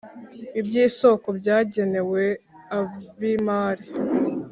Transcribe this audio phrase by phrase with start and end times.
[0.59, 2.23] iby’isoko byagenewe
[2.77, 3.85] ab’imari